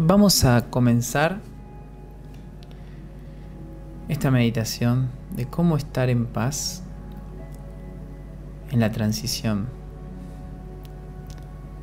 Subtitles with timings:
[0.00, 1.40] Vamos a comenzar
[4.08, 6.84] esta meditación de cómo estar en paz
[8.70, 9.66] en la transición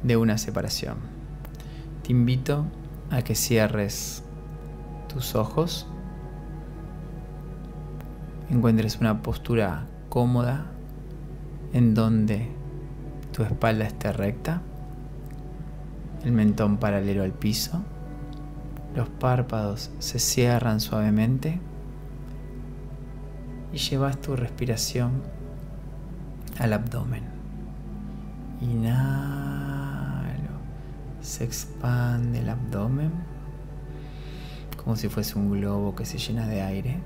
[0.01, 0.95] de una separación.
[2.03, 2.63] Te invito
[3.11, 4.23] a que cierres
[5.13, 5.85] tus ojos,
[8.49, 10.67] encuentres una postura cómoda
[11.73, 12.49] en donde
[13.33, 14.61] tu espalda esté recta,
[16.23, 17.83] el mentón paralelo al piso,
[18.95, 21.59] los párpados se cierran suavemente
[23.73, 25.23] y llevas tu respiración
[26.57, 27.23] al abdomen.
[28.61, 28.95] Inhalo,
[31.21, 33.11] se expande el abdomen
[34.85, 36.99] como si fuese un globo que se llena de aire.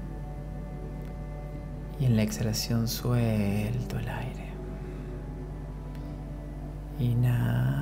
[1.98, 4.50] Y en la exhalación suelto el aire.
[7.00, 7.79] Inhalo.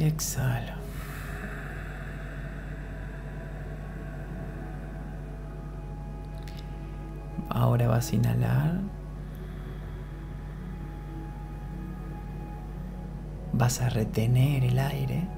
[0.00, 0.76] Y.
[7.50, 8.80] Ahora vas a inhalar.
[13.52, 15.28] Vas a retener el aire.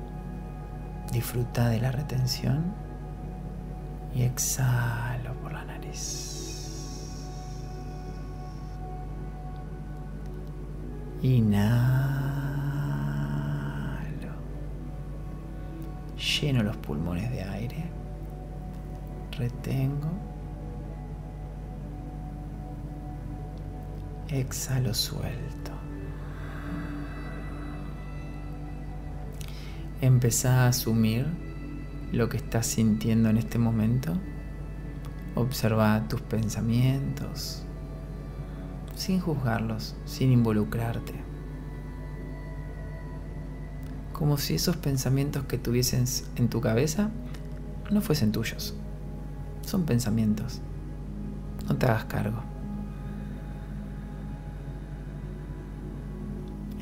[1.11, 2.73] Disfruta de la retención.
[4.15, 7.09] Y exhalo por la nariz.
[11.23, 12.12] Inhalo.
[16.43, 17.85] Lleno los pulmones de aire.
[19.39, 20.11] Retengo.
[24.29, 25.71] Exhalo suelto.
[30.01, 31.27] Empezá a asumir
[32.11, 34.13] lo que estás sintiendo en este momento.
[35.37, 37.63] Observa tus pensamientos
[38.97, 41.32] sin juzgarlos, sin involucrarte.
[44.23, 47.11] Como si esos pensamientos que tuvieses en tu cabeza
[47.91, 48.73] no fuesen tuyos.
[49.67, 50.61] Son pensamientos.
[51.69, 52.41] No te hagas cargo.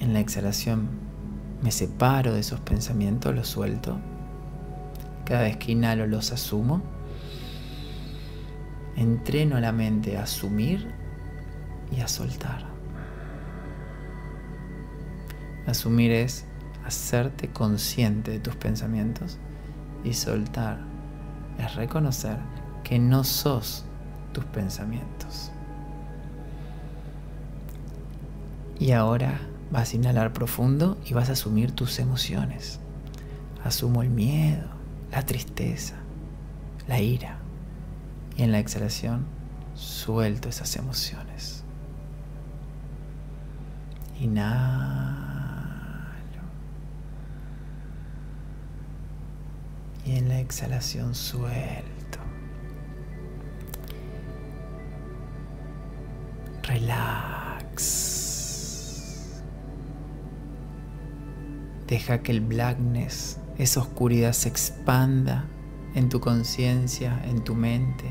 [0.00, 0.90] En la exhalación
[1.62, 3.98] me separo de esos pensamientos, los suelto.
[5.24, 6.82] Cada vez que inhalo los asumo.
[8.96, 10.92] Entreno la mente a asumir
[11.90, 12.66] y a soltar.
[15.66, 16.44] Asumir es
[16.84, 19.38] hacerte consciente de tus pensamientos
[20.04, 20.78] y soltar
[21.58, 22.38] es reconocer
[22.84, 23.84] que no sos
[24.32, 25.52] tus pensamientos.
[28.78, 29.40] Y ahora
[29.70, 32.80] vas a inhalar profundo y vas a asumir tus emociones.
[33.62, 34.68] Asumo el miedo,
[35.12, 35.96] la tristeza,
[36.88, 37.38] la ira.
[38.36, 39.26] Y en la exhalación
[39.74, 41.62] suelto esas emociones.
[44.18, 45.09] Inhalo.
[50.12, 52.18] En la exhalación suelto.
[56.64, 57.70] Relax.
[61.86, 65.44] Deja que el blackness, esa oscuridad se expanda
[65.94, 68.06] en tu conciencia, en tu mente.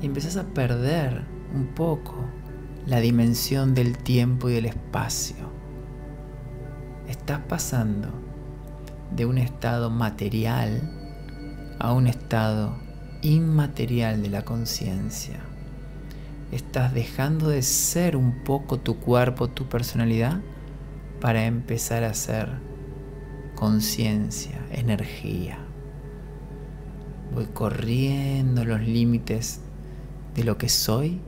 [0.00, 2.14] Y empiezas a perder un poco
[2.86, 5.50] la dimensión del tiempo y del espacio.
[7.08, 8.29] Estás pasando
[9.14, 10.82] de un estado material
[11.78, 12.76] a un estado
[13.22, 15.40] inmaterial de la conciencia.
[16.52, 20.40] Estás dejando de ser un poco tu cuerpo, tu personalidad,
[21.20, 22.48] para empezar a ser
[23.54, 25.58] conciencia, energía.
[27.34, 29.60] Voy corriendo los límites
[30.34, 31.20] de lo que soy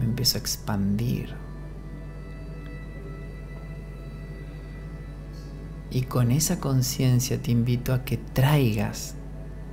[0.00, 1.39] me empiezo a expandir.
[5.90, 9.16] Y con esa conciencia te invito a que traigas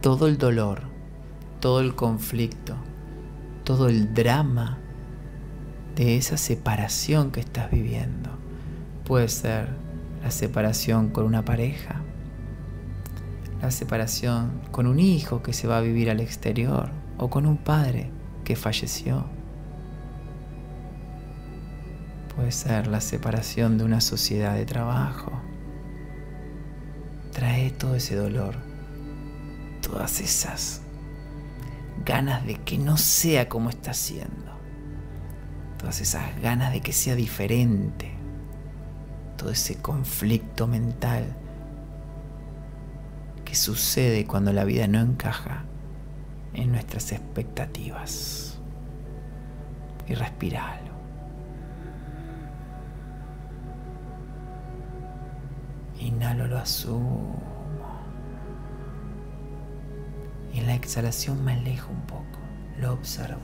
[0.02, 0.84] todo el dolor,
[1.60, 2.76] todo el conflicto,
[3.64, 4.80] todo el drama
[5.96, 8.32] de esa separación que estás viviendo.
[9.06, 9.70] Puede ser
[10.24, 12.02] la separación con una pareja,
[13.62, 17.58] la separación con un hijo que se va a vivir al exterior o con un
[17.58, 18.12] padre
[18.44, 19.26] que falleció
[22.38, 25.32] Puede ser la separación de una sociedad de trabajo.
[27.38, 28.56] Trae todo ese dolor,
[29.80, 30.82] todas esas
[32.04, 34.52] ganas de que no sea como está siendo,
[35.78, 38.12] todas esas ganas de que sea diferente,
[39.38, 41.26] todo ese conflicto mental
[43.46, 45.64] que sucede cuando la vida no encaja
[46.56, 48.58] en nuestras expectativas.
[50.08, 50.97] Y respiralo.
[56.18, 57.40] Inhalo lo asumo.
[60.52, 62.40] Y en la exhalación me alejo un poco,
[62.80, 63.42] lo observo.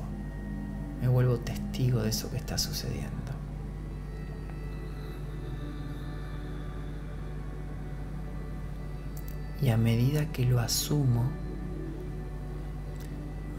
[1.00, 3.12] Me vuelvo testigo de eso que está sucediendo.
[9.62, 11.30] Y a medida que lo asumo,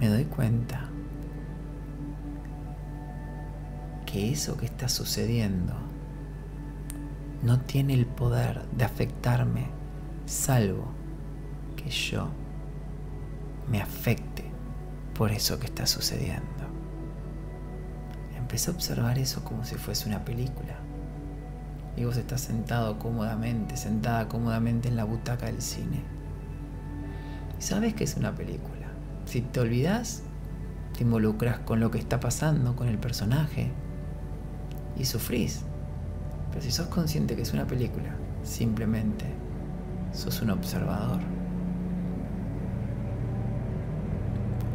[0.01, 0.89] me doy cuenta
[4.05, 5.94] que eso que está sucediendo
[7.45, 9.67] no tiene el poder de afectarme
[10.25, 10.87] salvo
[11.77, 12.29] que yo
[13.71, 14.45] me afecte
[15.15, 16.43] por eso que está sucediendo.
[18.37, 20.75] Empecé a observar eso como si fuese una película.
[21.97, 26.03] Y vos estás sentado cómodamente, sentada cómodamente en la butaca del cine.
[27.59, 28.89] Y sabes que es una película.
[29.27, 30.23] Si te olvidas,
[30.97, 33.71] te involucras con lo que está pasando, con el personaje,
[34.97, 35.65] y sufrís.
[36.55, 38.15] Pero si sos consciente que es una película,
[38.45, 39.25] simplemente
[40.13, 41.19] sos un observador.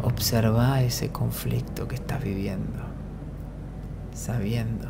[0.04, 2.80] Observa ese conflicto que estás viviendo,
[4.14, 4.90] sabiendo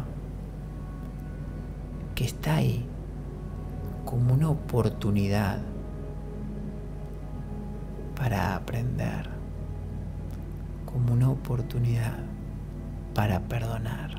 [2.15, 2.87] que está ahí
[4.03, 5.59] como una oportunidad
[8.15, 9.29] para aprender,
[10.91, 12.17] como una oportunidad
[13.13, 14.18] para perdonar.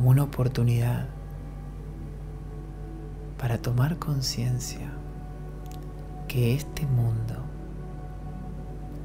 [0.00, 1.04] Como una oportunidad
[3.36, 4.90] para tomar conciencia
[6.26, 7.44] que este mundo,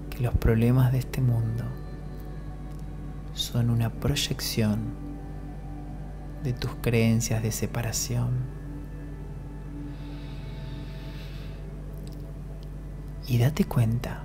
[0.09, 1.65] que los problemas de este mundo
[3.33, 4.93] son una proyección
[6.45, 8.29] de tus creencias de separación.
[13.27, 14.23] Y date cuenta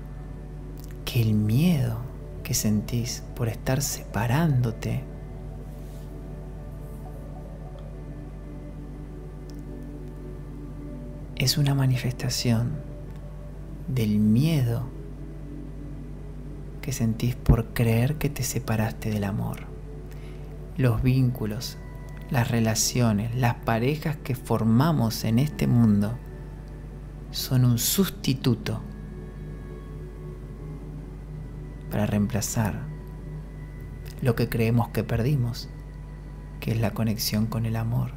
[1.04, 1.98] que el miedo
[2.44, 5.10] que sentís por estar separándote
[11.40, 12.72] es una manifestación
[13.88, 14.84] del miedo
[16.82, 19.60] que sentís por creer que te separaste del amor.
[20.76, 21.78] Los vínculos,
[22.30, 26.12] las relaciones, las parejas que formamos en este mundo
[27.30, 28.82] son un sustituto
[31.90, 32.82] para reemplazar
[34.20, 35.70] lo que creemos que perdimos,
[36.60, 38.10] que es la conexión con el amor,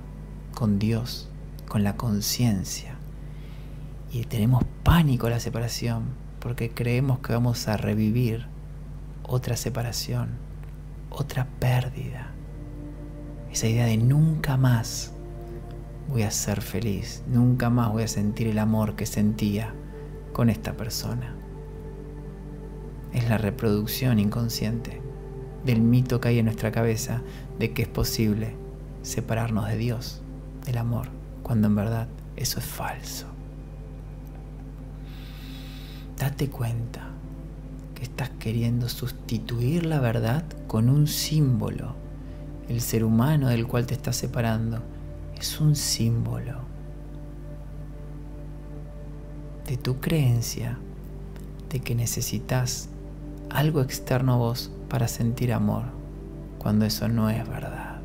[0.53, 1.29] con Dios,
[1.69, 2.92] con la conciencia
[4.13, 6.03] y tenemos pánico a la separación
[6.39, 8.45] porque creemos que vamos a revivir
[9.23, 10.29] otra separación,
[11.09, 12.31] otra pérdida.
[13.51, 15.13] Esa idea de nunca más
[16.09, 19.73] voy a ser feliz, nunca más voy a sentir el amor que sentía
[20.31, 21.33] con esta persona.
[23.13, 25.01] Es la reproducción inconsciente
[25.65, 27.23] del mito que hay en nuestra cabeza
[27.57, 28.55] de que es posible
[29.01, 30.21] separarnos de Dios,
[30.65, 31.07] del amor,
[31.41, 33.32] cuando en verdad eso es falso.
[36.17, 37.09] Date cuenta
[37.95, 41.95] que estás queriendo sustituir la verdad con un símbolo.
[42.69, 44.81] El ser humano del cual te estás separando
[45.37, 46.73] es un símbolo
[49.67, 50.77] de tu creencia
[51.69, 52.89] de que necesitas
[53.49, 55.85] algo externo a vos para sentir amor,
[56.59, 58.01] cuando eso no es verdad.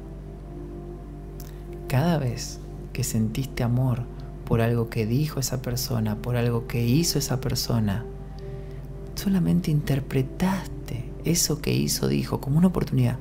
[1.88, 2.60] Cada vez
[2.92, 4.02] que sentiste amor,
[4.48, 8.06] por algo que dijo esa persona, por algo que hizo esa persona.
[9.14, 13.18] Solamente interpretaste eso que hizo, dijo, como una oportunidad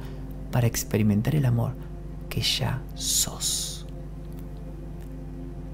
[0.53, 1.73] para experimentar el amor
[2.29, 3.85] que ya sos.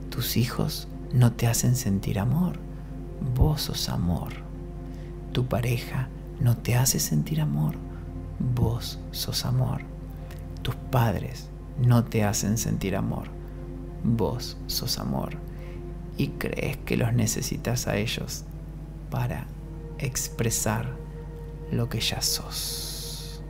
[0.09, 2.57] Tus hijos no te hacen sentir amor,
[3.35, 4.33] vos sos amor.
[5.33, 7.75] Tu pareja no te hace sentir amor,
[8.55, 9.81] vos sos amor.
[10.63, 13.27] Tus padres no te hacen sentir amor,
[14.03, 15.37] vos sos amor
[16.17, 18.43] y crees que los necesitas a ellos
[19.09, 19.47] para
[19.97, 20.95] expresar
[21.71, 23.41] lo que ya sos.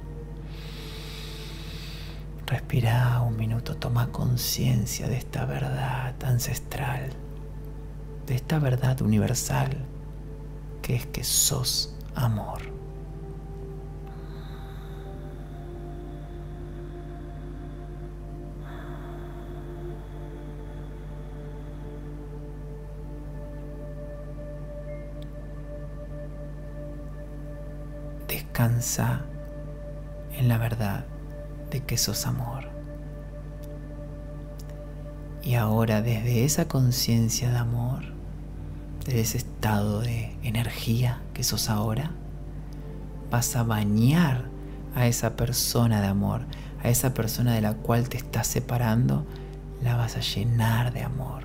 [2.45, 7.09] Respira un minuto, toma conciencia de esta verdad ancestral,
[8.27, 9.85] de esta verdad universal,
[10.81, 12.82] que es que sos amor.
[28.53, 29.21] Descansa
[30.37, 31.05] en la verdad
[31.71, 32.65] de que sos amor.
[35.41, 38.03] Y ahora desde esa conciencia de amor,
[39.05, 42.11] desde ese estado de energía que sos ahora,
[43.31, 44.45] vas a bañar
[44.93, 46.41] a esa persona de amor,
[46.83, 49.25] a esa persona de la cual te estás separando,
[49.81, 51.41] la vas a llenar de amor.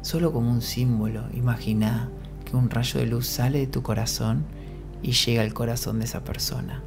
[0.00, 2.08] Solo como un símbolo, imagina
[2.46, 4.56] que un rayo de luz sale de tu corazón
[5.02, 6.82] y llega al corazón de esa persona.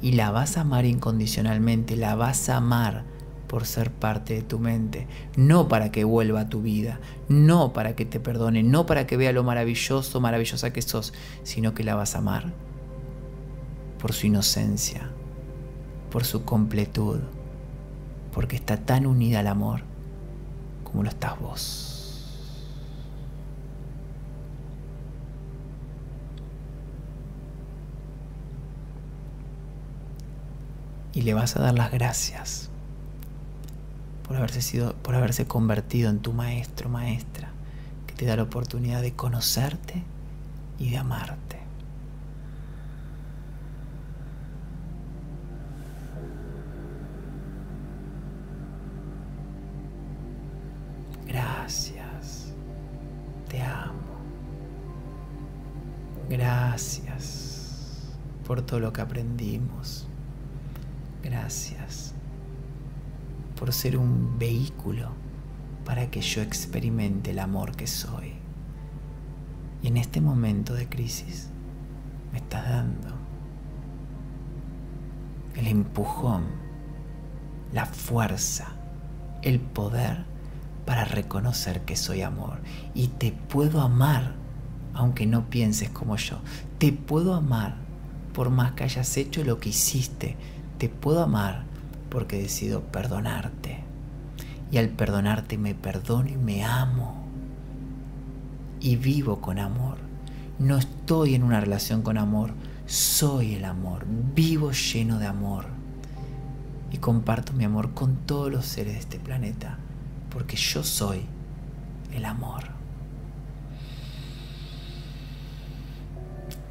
[0.00, 3.04] Y la vas a amar incondicionalmente, la vas a amar
[3.46, 7.94] por ser parte de tu mente, no para que vuelva a tu vida, no para
[7.94, 11.94] que te perdone, no para que vea lo maravilloso, maravillosa que sos, sino que la
[11.94, 12.52] vas a amar
[13.98, 15.10] por su inocencia,
[16.10, 17.20] por su completud,
[18.32, 19.82] porque está tan unida al amor
[20.82, 21.91] como lo estás vos.
[31.14, 32.70] Y le vas a dar las gracias
[34.26, 37.50] por haberse, sido, por haberse convertido en tu maestro, maestra,
[38.06, 40.02] que te da la oportunidad de conocerte
[40.78, 41.58] y de amarte.
[51.26, 52.52] Gracias,
[53.48, 53.92] te amo.
[56.28, 58.12] Gracias
[58.46, 60.08] por todo lo que aprendimos.
[61.22, 62.14] Gracias
[63.56, 65.10] por ser un vehículo
[65.84, 68.34] para que yo experimente el amor que soy.
[69.82, 71.48] Y en este momento de crisis
[72.32, 73.08] me estás dando
[75.56, 76.44] el empujón,
[77.72, 78.68] la fuerza,
[79.42, 80.24] el poder
[80.86, 82.60] para reconocer que soy amor.
[82.94, 84.34] Y te puedo amar
[84.94, 86.40] aunque no pienses como yo.
[86.78, 87.76] Te puedo amar
[88.32, 90.36] por más que hayas hecho lo que hiciste.
[90.82, 91.62] Te puedo amar
[92.10, 93.84] porque decido perdonarte.
[94.72, 97.24] Y al perdonarte me perdono y me amo.
[98.80, 99.98] Y vivo con amor.
[100.58, 102.50] No estoy en una relación con amor,
[102.86, 104.06] soy el amor.
[104.34, 105.66] Vivo lleno de amor.
[106.90, 109.78] Y comparto mi amor con todos los seres de este planeta,
[110.30, 111.26] porque yo soy
[112.12, 112.64] el amor.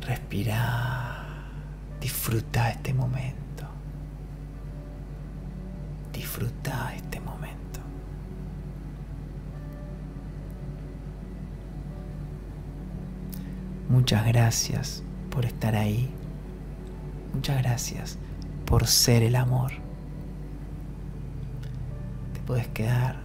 [0.01, 1.47] Respira,
[2.01, 3.40] disfruta este momento.
[6.31, 7.81] Disfruta este momento.
[13.89, 16.09] Muchas gracias por estar ahí.
[17.33, 18.17] Muchas gracias
[18.65, 19.73] por ser el amor.
[22.33, 23.17] Te puedes quedar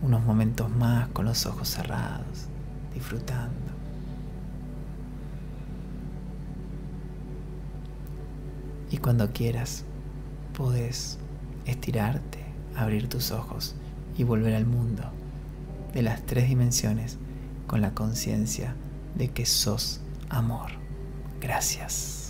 [0.00, 2.46] unos momentos más con los ojos cerrados,
[2.94, 3.72] disfrutando.
[8.92, 9.84] Y cuando quieras,
[10.56, 11.18] puedes
[11.66, 12.43] estirarte,
[12.76, 13.74] abrir tus ojos
[14.16, 15.04] y volver al mundo
[15.92, 17.18] de las tres dimensiones
[17.66, 18.74] con la conciencia
[19.14, 20.70] de que sos amor.
[21.40, 22.23] Gracias.